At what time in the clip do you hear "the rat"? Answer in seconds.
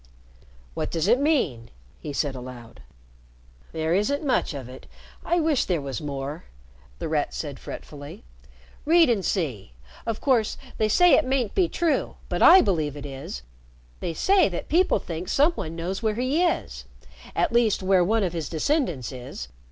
6.97-7.35